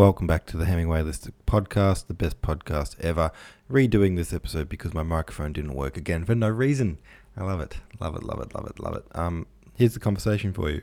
[0.00, 3.32] Welcome back to the Hemingway List podcast, the best podcast ever.
[3.68, 6.98] Redoing this episode because my microphone didn't work again for no reason.
[7.36, 9.04] I love it, love it, love it, love it, love it.
[9.16, 10.82] Um, here's the conversation for you.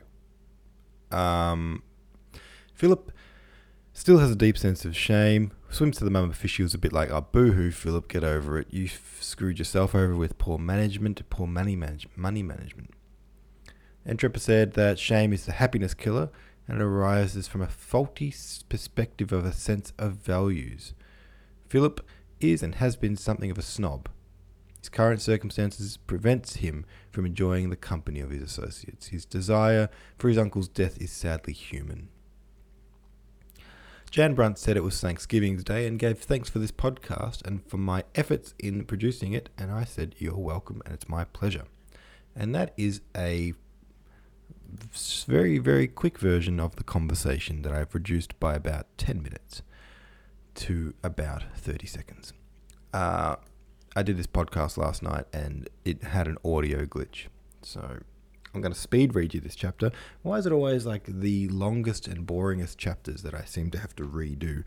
[1.10, 1.82] Um,
[2.74, 3.10] Philip
[3.94, 5.50] still has a deep sense of shame.
[5.70, 8.66] Swims to the mum officials a bit like, "Oh, boo-hoo, Philip, get over it.
[8.68, 8.86] You
[9.18, 12.90] screwed yourself over with poor management, poor money manage- money management."
[14.36, 16.28] Said that shame is the happiness killer
[16.68, 18.34] and arises from a faulty
[18.68, 20.94] perspective of a sense of values.
[21.68, 22.04] Philip
[22.40, 24.08] is and has been something of a snob.
[24.78, 29.08] His current circumstances prevents him from enjoying the company of his associates.
[29.08, 32.08] His desire for his uncle's death is sadly human.
[34.10, 37.76] Jan Brunt said it was Thanksgiving Day and gave thanks for this podcast and for
[37.76, 41.64] my efforts in producing it, and I said, You're welcome and it's my pleasure.
[42.34, 43.54] And that is a
[44.92, 49.62] very, very quick version of the conversation that I've reduced by about 10 minutes
[50.56, 52.32] to about 30 seconds.
[52.92, 53.36] Uh,
[53.94, 57.26] I did this podcast last night and it had an audio glitch.
[57.62, 58.00] So
[58.54, 59.90] I'm going to speed read you this chapter.
[60.22, 63.94] Why is it always like the longest and boringest chapters that I seem to have
[63.96, 64.64] to redo?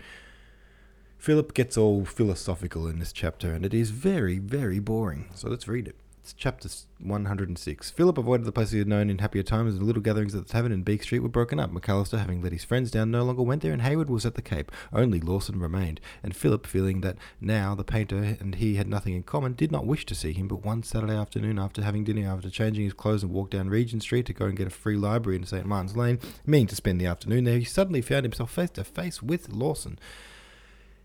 [1.17, 5.30] Philip gets all philosophical in this chapter and it is very, very boring.
[5.36, 5.95] So let's read it.
[6.38, 7.91] Chapter 106.
[7.91, 10.45] Philip avoided the place he had known in happier times, and the little gatherings at
[10.45, 11.71] the tavern in Beak Street were broken up.
[11.71, 14.41] Macalister, having let his friends down, no longer went there, and Hayward was at the
[14.41, 14.71] Cape.
[14.91, 19.23] Only Lawson remained, and Philip, feeling that now the painter and he had nothing in
[19.23, 20.47] common, did not wish to see him.
[20.47, 24.03] But one Saturday afternoon, after having dinner, after changing his clothes and walked down Regent
[24.03, 25.66] Street to go and get a free library in St.
[25.66, 29.23] Martin's Lane, meaning to spend the afternoon there, he suddenly found himself face to face
[29.23, 29.99] with Lawson.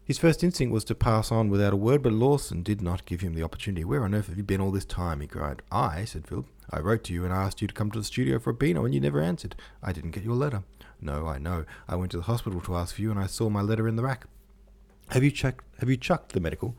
[0.06, 3.22] His first instinct was to pass on without a word, but Lawson did not give
[3.22, 3.84] him the opportunity.
[3.84, 5.20] Where on earth have you been all this time?
[5.20, 5.62] he cried.
[5.72, 6.47] I, said Philip.
[6.70, 8.84] I wrote to you and asked you to come to the studio for a beano,
[8.84, 9.56] and you never answered.
[9.82, 10.62] I didn't get your letter.
[11.00, 11.64] No, I know.
[11.88, 13.97] I went to the hospital to ask for you, and I saw my letter in
[13.97, 14.27] the rack.
[15.08, 15.64] Have you checked?
[15.78, 16.77] Have you chucked the medical?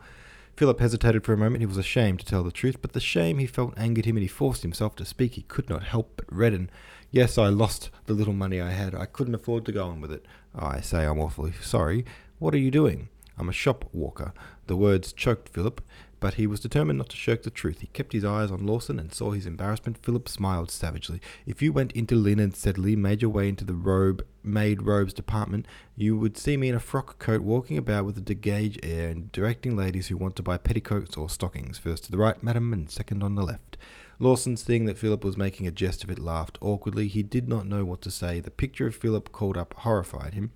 [0.56, 1.60] Philip hesitated for a moment.
[1.60, 4.22] He was ashamed to tell the truth, but the shame he felt angered him, and
[4.22, 5.34] he forced himself to speak.
[5.34, 6.70] He could not help but redden.
[7.10, 8.94] Yes, I lost the little money I had.
[8.94, 10.24] I couldn't afford to go on with it.
[10.54, 12.04] I say I'm awfully sorry.
[12.38, 13.08] What are you doing?
[13.38, 14.32] I'm a shop walker.
[14.66, 15.80] The words choked Philip,
[16.18, 17.80] but he was determined not to shirk the truth.
[17.80, 19.98] He kept his eyes on Lawson and saw his embarrassment.
[20.02, 21.20] Philip smiled savagely.
[21.44, 25.66] If you went into linen steadily, made your way into the robe maid robes department,
[25.96, 29.30] you would see me in a frock coat walking about with a degage air and
[29.32, 32.90] directing ladies who want to buy petticoats or stockings, first to the right, madam, and
[32.90, 33.76] second on the left.
[34.18, 37.06] Lawson, seeing that Philip was making a jest of it, laughed awkwardly.
[37.06, 38.40] He did not know what to say.
[38.40, 40.52] The picture of Philip called up horrified him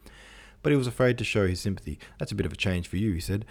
[0.63, 1.99] but he was afraid to show his sympathy.
[2.19, 3.45] That's a bit of a change for you, he said.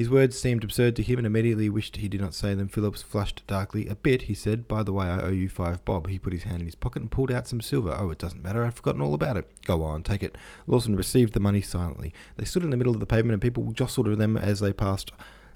[0.00, 2.68] His words seemed absurd to him and immediately wished he did not say them.
[2.68, 3.86] Phillips flushed darkly.
[3.86, 4.66] A bit, he said.
[4.66, 6.08] By the way, I owe you five bob.
[6.08, 7.94] He put his hand in his pocket and pulled out some silver.
[7.98, 8.64] Oh, it doesn't matter.
[8.64, 9.50] I've forgotten all about it.
[9.66, 10.38] Go on, take it.
[10.66, 12.14] Lawson received the money silently.
[12.38, 15.12] They stood in the middle of the pavement and people jostled them as they passed.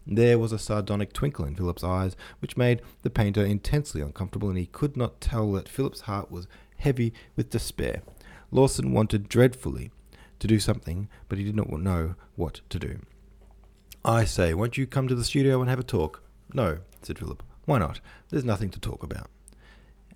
[0.06, 4.59] There was a sardonic twinkle in Philip's eyes, which made the painter intensely uncomfortable, and
[4.59, 8.03] he could not tell that Philip's heart was heavy with despair.
[8.50, 9.91] Lawson wanted dreadfully
[10.44, 13.00] to do something, but he did not know what to do.
[14.05, 16.22] I say, won't you come to the studio and have a talk?
[16.53, 17.43] No, said Philip.
[17.65, 18.00] Why not?
[18.28, 19.31] There's nothing to talk about.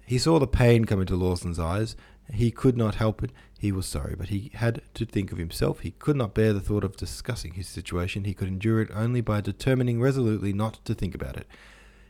[0.05, 1.97] He saw the pain come into Lawson's eyes.
[2.31, 3.31] He could not help it.
[3.59, 5.81] He was sorry, but he had to think of himself.
[5.81, 8.25] He could not bear the thought of discussing his situation.
[8.25, 11.47] He could endure it only by determining resolutely not to think about it.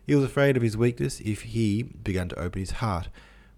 [0.04, 3.10] He was afraid of his weakness if he began to open his heart.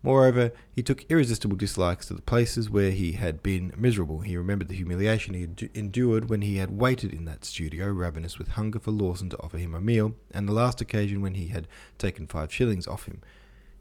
[0.03, 4.21] Moreover, he took irresistible dislikes to the places where he had been miserable.
[4.21, 8.39] He remembered the humiliation he had endured when he had waited in that studio, ravenous
[8.39, 11.49] with hunger for Lawson to offer him a meal, and the last occasion when he
[11.49, 11.69] had
[11.99, 13.21] taken five shillings off him.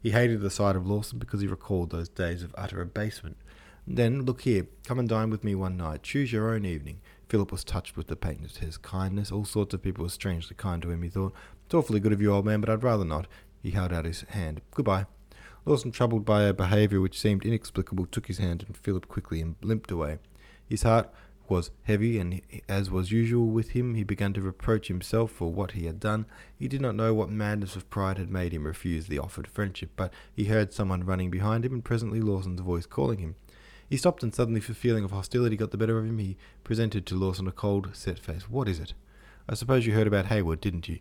[0.02, 3.36] He hated the sight of Lawson because he recalled those days of utter abasement.
[3.86, 6.02] Then, look here, come and dine with me one night.
[6.02, 7.00] Choose your own evening.
[7.28, 9.32] Philip was touched with the painter's kindness.
[9.32, 11.32] All sorts of people were strangely kind to him, he thought.
[11.64, 13.26] It's awfully good of you, old man, but I'd rather not.
[13.62, 14.60] He held out his hand.
[14.74, 15.06] Goodbye.
[15.64, 19.56] Lawson, troubled by a behaviour which seemed inexplicable, took his hand and Philip quickly and
[19.62, 20.18] limped away.
[20.66, 21.12] His heart
[21.50, 25.72] was heavy, and as was usual with him, he began to reproach himself for what
[25.72, 26.26] he had done.
[26.56, 29.90] He did not know what madness of pride had made him refuse the offered friendship,
[29.96, 33.34] but he heard someone running behind him, and presently Lawson's voice calling him.
[33.88, 36.18] He stopped, and suddenly, a feeling of hostility got the better of him.
[36.18, 38.48] He presented to Lawson a cold, set face.
[38.48, 38.94] What is it?
[39.48, 41.00] I suppose you heard about Hayward, didn't you?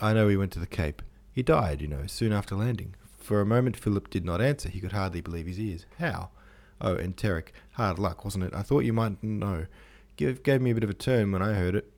[0.00, 1.02] I know he went to the Cape.
[1.32, 2.94] He died, you know, soon after landing.
[3.22, 4.68] For a moment Philip did not answer.
[4.68, 5.86] He could hardly believe his ears.
[5.98, 6.30] How?
[6.80, 7.52] Oh, enteric.
[7.72, 8.54] Hard luck, wasn't it?
[8.54, 9.66] I thought you might know.
[10.16, 11.90] Give, gave me a bit of a turn when I heard it.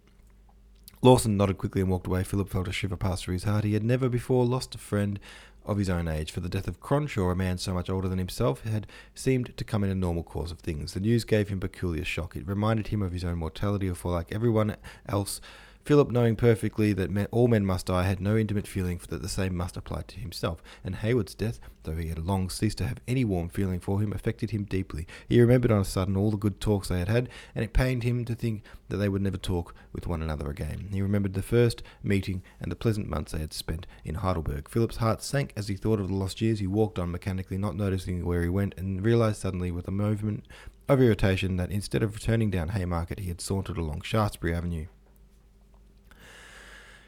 [1.03, 2.25] Lawson nodded quickly and walked away.
[2.25, 3.65] Philip felt a shiver pass through his heart.
[3.65, 5.19] He had never before lost a friend
[5.67, 8.19] of his own age, for the death of Cronshaw, a man so much older than
[8.19, 10.93] himself, had seemed to come in a normal course of things.
[10.93, 12.37] The news gave him peculiar shock.
[12.37, 14.77] It reminded him of his own mortality, or for like everyone
[15.09, 15.41] else,
[15.85, 19.29] Philip, knowing perfectly that men, all men must die, had no intimate feeling that the
[19.29, 23.01] same must apply to himself, and Hayward's death, though he had long ceased to have
[23.07, 25.07] any warm feeling for him, affected him deeply.
[25.29, 28.03] He remembered on a sudden all the good talks they had had, and it pained
[28.03, 30.89] him to think that they would never talk with one another again.
[30.91, 34.71] He remembered the first meeting and the pleasant months they had spent in Heidelberg.
[34.71, 36.61] Philip's heart sank as he thought of the lost years.
[36.61, 40.47] He walked on mechanically, not noticing where he went, and realized suddenly with a movement
[40.89, 44.87] of irritation that instead of returning down Haymarket, he had sauntered along Shaftesbury Avenue.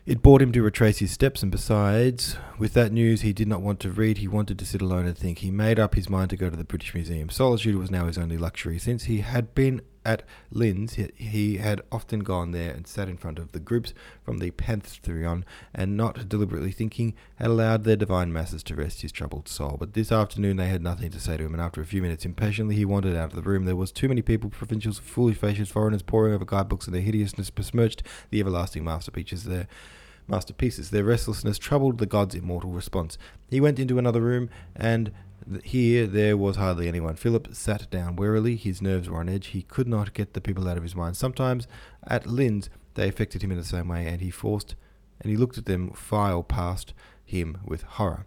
[0.06, 3.60] It bored him to retrace his steps, and besides, with that news he did not
[3.60, 5.38] want to read, he wanted to sit alone and think.
[5.38, 7.28] He made up his mind to go to the British Museum.
[7.28, 8.78] Solitude was now his only luxury.
[8.78, 10.22] Since he had been at
[10.52, 13.92] Lynn's, he had often gone there and sat in front of the groups
[14.24, 15.44] from the Parthenon,
[15.74, 19.76] and not deliberately thinking, had allowed their divine masses to rest his troubled soul.
[19.78, 22.24] But this afternoon they had nothing to say to him, and after a few minutes,
[22.24, 23.64] impatiently he wandered out of the room.
[23.64, 27.50] There was too many people, provincials, foolish faces, foreigners, poring over guidebooks, and their hideousness
[27.50, 29.66] besmirched the everlasting masterpieces there
[30.28, 30.90] masterpieces.
[30.90, 33.18] Their restlessness troubled the god's immortal response.
[33.48, 35.12] He went into another room, and
[35.64, 37.16] here there was hardly anyone.
[37.16, 38.56] Philip sat down wearily.
[38.56, 39.48] His nerves were on edge.
[39.48, 41.16] He could not get the people out of his mind.
[41.16, 41.66] Sometimes
[42.06, 44.74] at Lynn's they affected him in the same way, and he forced
[45.20, 46.92] and he looked at them file past
[47.24, 48.26] him with horror.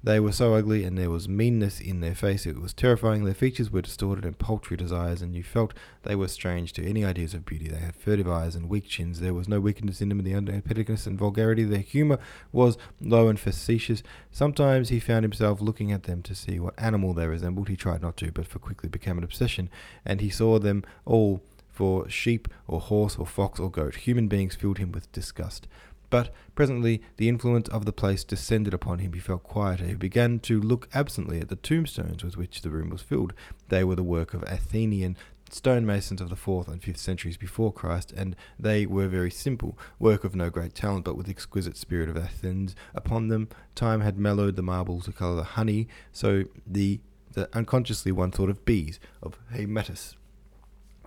[0.00, 2.46] They were so ugly, and there was meanness in their face.
[2.46, 3.24] It was terrifying.
[3.24, 5.74] Their features were distorted and paltry desires, and you felt
[6.04, 7.68] they were strange to any ideas of beauty.
[7.68, 9.18] They had furtive eyes and weak chins.
[9.18, 11.64] There was no wickedness in them, and the unpettiness and vulgarity.
[11.64, 12.18] Their humour
[12.52, 14.04] was low and facetious.
[14.30, 17.68] Sometimes he found himself looking at them to see what animal they resembled.
[17.68, 19.68] He tried not to, but for quickly became an obsession,
[20.04, 21.42] and he saw them all
[21.78, 23.94] for sheep or horse or fox or goat.
[23.94, 25.68] Human beings filled him with disgust.
[26.10, 29.12] But presently the influence of the place descended upon him.
[29.12, 29.84] He felt quieter.
[29.84, 33.34] He began to look absently at the tombstones with which the room was filled.
[33.68, 35.16] They were the work of Athenian
[35.50, 40.24] stonemasons of the fourth and fifth centuries before Christ, and they were very simple, work
[40.24, 42.74] of no great talent, but with exquisite spirit of Athens.
[42.94, 47.00] Upon them, time had mellowed the marble to colour the honey, so the,
[47.32, 50.16] the unconsciously one thought of bees, of Hymettus,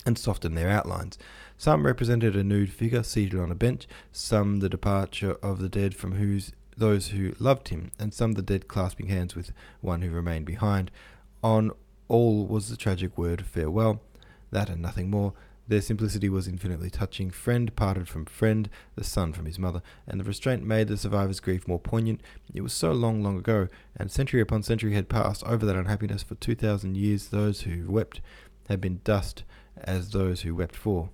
[0.05, 1.17] and softened their outlines.
[1.57, 5.95] Some represented a nude figure seated on a bench, some the departure of the dead
[5.95, 9.51] from whose those who loved him, and some the dead clasping hands with
[9.81, 10.89] one who remained behind.
[11.43, 11.71] On
[12.07, 14.01] all was the tragic word farewell,
[14.51, 15.33] that and nothing more.
[15.67, 17.29] Their simplicity was infinitely touching.
[17.29, 21.39] Friend parted from friend, the son from his mother, and the restraint made the survivor's
[21.39, 22.21] grief more poignant.
[22.53, 26.23] It was so long, long ago, and century upon century had passed over that unhappiness.
[26.23, 28.19] For two thousand years, those who wept
[28.67, 29.43] had been dust
[29.77, 31.09] as those who wept for.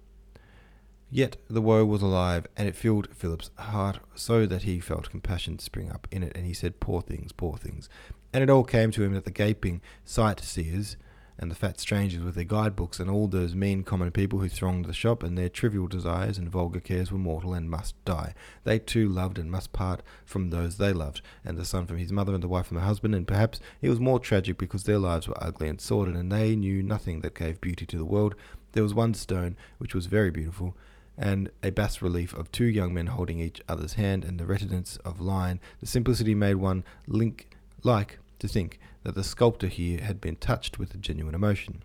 [1.09, 5.57] Yet the woe was alive, and it filled Philip's heart so that he felt compassion
[5.59, 7.87] spring up in it, and he said, Poor things, poor things.
[8.33, 10.97] And it all came to him that the gaping sight-seers
[11.39, 14.85] and the fat strangers with their guidebooks and all those mean common people who thronged
[14.85, 18.33] the shop and their trivial desires and vulgar cares were mortal and must die.
[18.63, 22.11] They too loved and must part from those they loved, and the son from his
[22.11, 24.99] mother and the wife from her husband, and perhaps it was more tragic because their
[24.99, 28.35] lives were ugly and sordid, and they knew nothing that gave beauty to the world.
[28.71, 30.75] There was one stone which was very beautiful,
[31.17, 34.97] and a bas relief of two young men holding each other's hand, and the reticence
[34.97, 37.49] of line, the simplicity made one link
[37.83, 41.83] like to think that the sculptor here had been touched with a genuine emotion.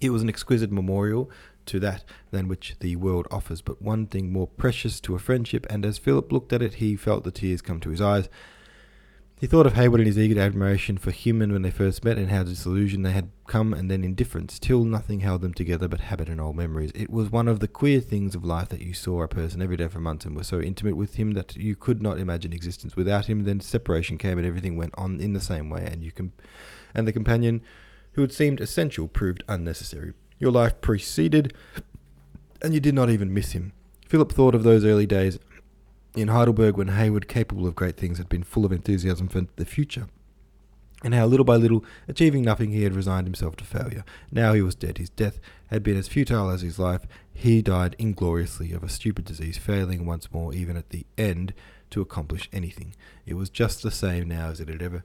[0.00, 1.30] It was an exquisite memorial
[1.66, 5.66] to that than which the world offers, but one thing more precious to a friendship,
[5.70, 8.28] and as Philip looked at it, he felt the tears come to his eyes.
[9.38, 12.30] He thought of Hayward and his eager admiration for him when they first met, and
[12.30, 16.30] how disillusioned they had come, and then indifference, till nothing held them together but habit
[16.30, 16.90] and old memories.
[16.94, 19.76] It was one of the queer things of life that you saw a person every
[19.76, 22.96] day for months and were so intimate with him that you could not imagine existence
[22.96, 23.44] without him.
[23.44, 26.12] Then separation came, and everything went on in the same way, and you
[26.94, 27.60] and the companion
[28.12, 30.14] who had seemed essential proved unnecessary.
[30.38, 31.52] Your life preceded,
[32.62, 33.72] and you did not even miss him.
[34.08, 35.38] Philip thought of those early days
[36.16, 39.64] in Heidelberg when Hayward, capable of great things, had been full of enthusiasm for the
[39.64, 40.08] future,
[41.04, 44.04] and how little by little, achieving nothing, he had resigned himself to failure.
[44.32, 44.98] Now he was dead.
[44.98, 47.02] His death had been as futile as his life.
[47.32, 51.52] He died ingloriously of a stupid disease, failing once more, even at the end,
[51.90, 52.94] to accomplish anything.
[53.26, 55.04] It was just the same now as it had ever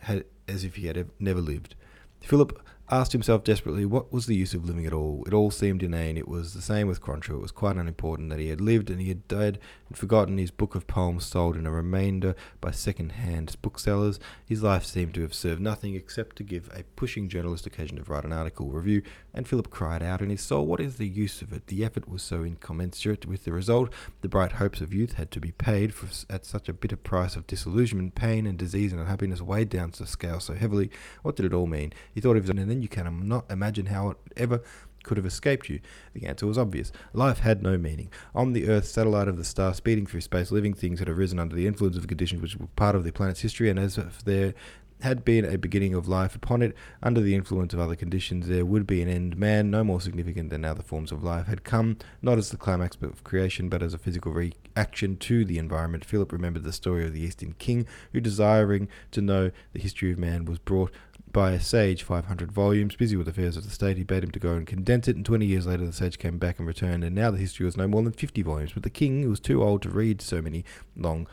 [0.00, 1.74] had, as if he had never lived.
[2.20, 2.60] Philip
[2.90, 5.22] asked himself desperately what was the use of living at all.
[5.26, 6.16] It all seemed inane.
[6.16, 7.36] It was the same with Cronshaw.
[7.36, 10.50] It was quite unimportant that he had lived and he had died and forgotten his
[10.50, 14.18] book of poems sold in a remainder by second-hand booksellers.
[14.44, 18.04] His life seemed to have served nothing except to give a pushing journalist occasion to
[18.04, 19.02] write an article review,
[19.34, 21.66] and Philip cried out in his soul, What is the use of it?
[21.68, 23.92] The effort was so incommensurate with the result.
[24.20, 27.36] The bright hopes of youth had to be paid for at such a bitter price
[27.36, 30.90] of disillusionment, pain, and disease and unhappiness weighed down the scale so heavily.
[31.22, 31.92] What did it all mean?
[32.12, 34.62] He thought of it, and then you cannot imagine how it ever
[35.02, 35.80] could have escaped you?
[36.12, 36.92] The answer was obvious.
[37.12, 38.10] Life had no meaning.
[38.34, 41.56] On the Earth, satellite of the star, speeding through space, living things had arisen under
[41.56, 44.54] the influence of conditions which were part of the planet's history, and as if there
[45.02, 48.66] had been a beginning of life upon it, under the influence of other conditions, there
[48.66, 49.36] would be an end.
[49.36, 52.98] Man, no more significant than other forms of life, had come not as the climax
[53.00, 56.04] of creation, but as a physical reaction to the environment.
[56.04, 60.18] Philip remembered the story of the Eastern king, who, desiring to know the history of
[60.18, 60.92] man, was brought
[61.32, 62.96] by a sage 500 volumes.
[62.96, 65.24] Busy with affairs of the state, he bade him to go and condense it, and
[65.24, 67.88] 20 years later the sage came back and returned, and now the history was no
[67.88, 68.72] more than 50 volumes.
[68.72, 70.64] But the king, who was too old to read so many
[70.96, 71.26] long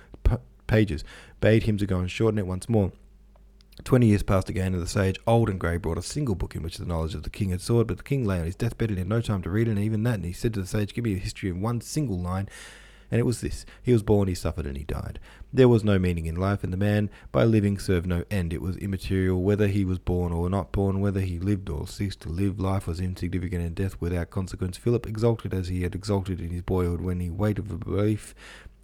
[0.68, 1.04] pages,
[1.40, 2.92] bade him to go and shorten it once more.
[3.84, 6.64] Twenty years passed again, and the sage, old and grey, brought a single book in
[6.64, 7.88] which the knowledge of the king had soared.
[7.88, 9.80] But the king lay on his deathbed and had no time to read it, and
[9.80, 10.16] even that.
[10.16, 12.50] And he said to the sage, Give me the history of one single line.
[13.10, 15.20] And it was this He was born, he suffered, and he died.
[15.54, 18.54] There was no meaning in life, and the man, by living, served no end.
[18.54, 22.22] It was immaterial whether he was born or not born, whether he lived or ceased
[22.22, 22.60] to live.
[22.60, 24.78] Life was insignificant, and death without consequence.
[24.78, 28.36] Philip exulted as he had exulted in his boyhood when the weight of belief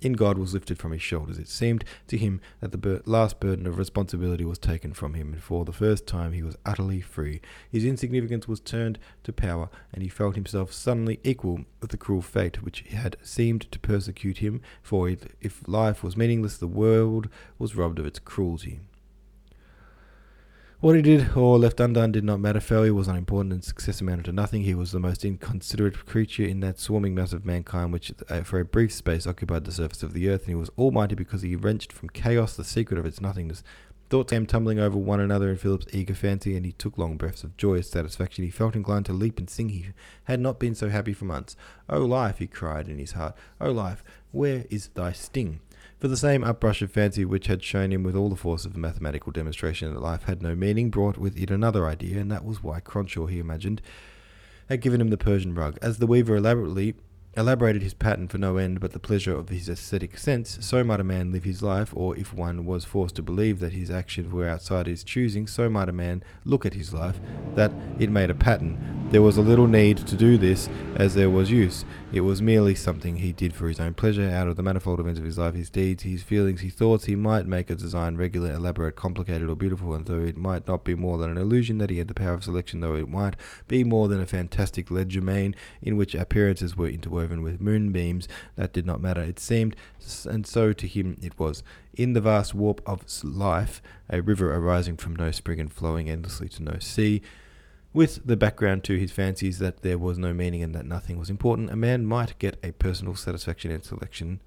[0.03, 1.39] in God was lifted from his shoulders.
[1.39, 5.33] It seemed to him that the bur- last burden of responsibility was taken from him,
[5.33, 7.41] and for the first time he was utterly free.
[7.72, 12.22] His insignificance was turned to power, and he felt himself suddenly equal with the cruel
[12.22, 17.75] fate which had seemed to persecute him, for if life was meaningless, the world was
[17.75, 18.79] robbed of its cruelty.
[20.84, 22.60] What he did or left undone did not matter.
[22.60, 24.63] Failure was unimportant and success amounted to nothing.
[24.63, 28.60] He was the most inconsiderate creature in that swarming mass of mankind which uh, for
[28.60, 31.56] a brief space occupied the surface of the earth, and he was almighty because he
[31.56, 33.63] wrenched from chaos the secret of its nothingness.
[34.10, 37.46] Thoughts came tumbling over one another in Philip's eager fancy, and he took long breaths
[37.46, 38.44] of joyous satisfaction.
[38.44, 39.70] He felt inclined to leap and sing.
[39.70, 39.86] He
[40.25, 41.56] had not been so happy for months.
[41.88, 45.62] O oh, life, he cried in his heart, O oh, life, where is thy sting?
[46.03, 48.75] For the same uprush of fancy which had shown him with all the force of
[48.75, 52.43] a mathematical demonstration that life had no meaning brought with it another idea, and that
[52.43, 53.81] was why Cronshaw, he imagined,
[54.67, 55.77] had given him the Persian rug.
[55.81, 56.95] As the weaver elaborately
[57.38, 61.00] elaborated his pattern for no end but the pleasure of his aesthetic sense, so might
[61.00, 64.29] a man live his life, or if one was forced to believe that his actions
[64.29, 67.22] were outside his choosing, so might a man look at his life,
[67.55, 68.92] that it made a pattern.
[69.13, 71.86] There was a little need to do this, as there was use.
[72.12, 74.27] It was merely something he did for his own pleasure.
[74.27, 77.15] Out of the manifold events of his life, his deeds, his feelings, his thoughts, he
[77.15, 80.96] might make a design regular, elaborate, complicated, or beautiful, and though it might not be
[80.96, 83.36] more than an illusion that he had the power of selection, though it might
[83.67, 88.88] be more than a fantastic legerdemain in which appearances were interwoven with moonbeams, that did
[88.88, 89.22] not matter.
[89.22, 89.75] It seemed,
[90.25, 91.62] and so to him it was.
[91.93, 93.79] In the vast warp of life,
[94.10, 97.22] a river arising from no spring and flowing endlessly to no sea,
[97.93, 101.29] with the background to his fancies that there was no meaning and that nothing was
[101.29, 104.41] important, a man might get a personal satisfaction in selection,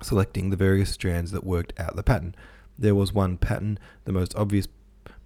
[0.00, 2.34] selecting the various strands that worked out the pattern.
[2.78, 4.66] There was one pattern, the most obvious,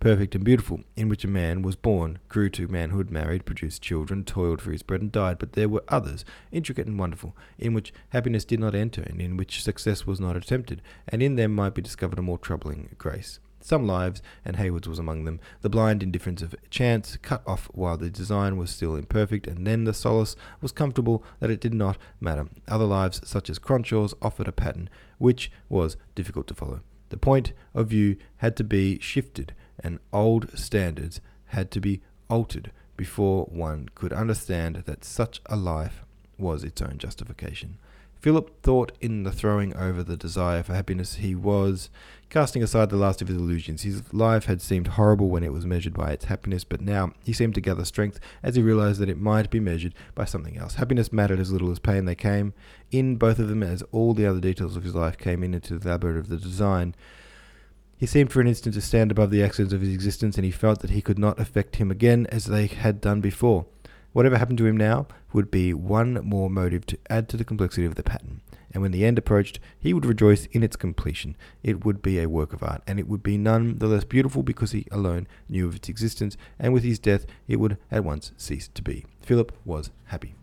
[0.00, 4.24] perfect, and beautiful, in which a man was born, grew to manhood, married, produced children,
[4.24, 5.38] toiled for his bread, and died.
[5.38, 9.36] But there were others, intricate and wonderful, in which happiness did not enter, and in
[9.36, 13.38] which success was not attempted, and in them might be discovered a more troubling grace
[13.64, 15.40] some lives, and Hayward's was among them.
[15.61, 19.85] The blind indifference of chance cut off while the design was still imperfect, and then
[19.85, 22.47] the solace was comfortable that it did not matter.
[22.69, 24.88] Other lives, such as Cronshaw's, offered a pattern
[25.19, 26.81] which was difficult to follow.
[27.11, 32.73] The point of view had to be shifted, and old standards had to be altered
[32.97, 36.04] before one could understand that such a life
[36.38, 37.78] was its own justification.
[38.22, 41.90] Philip thought in the throwing over the desire for happiness he was
[42.30, 43.82] casting aside the last of his illusions.
[43.82, 47.32] His life had seemed horrible when it was measured by its happiness, but now he
[47.32, 50.76] seemed to gather strength as he realized that it might be measured by something else.
[50.76, 52.04] Happiness mattered as little as pain.
[52.04, 52.54] They came
[52.92, 55.76] in both of them as all the other details of his life came in into
[55.76, 56.94] the labyrinth of the design.
[57.96, 60.52] He seemed for an instant to stand above the accidents of his existence, and he
[60.52, 63.66] felt that he could not affect him again as they had done before.
[64.12, 67.87] Whatever happened to him now would be one more motive to add to the complexity
[67.87, 68.42] of the pattern.
[68.73, 71.37] And when the end approached, he would rejoice in its completion.
[71.62, 74.42] It would be a work of art, and it would be none the less beautiful
[74.42, 78.33] because he alone knew of its existence, and with his death it would at once
[78.37, 79.04] cease to be.
[79.21, 80.35] Philip was happy.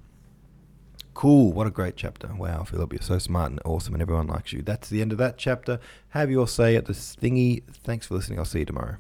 [1.16, 2.30] Cool, what a great chapter.
[2.34, 4.62] Wow, Philip, you're so smart and awesome, and everyone likes you.
[4.62, 5.80] That's the end of that chapter.
[6.10, 7.64] Have your say at the thingy.
[7.84, 8.40] Thanks for listening.
[8.40, 8.98] I'll see you tomorrow.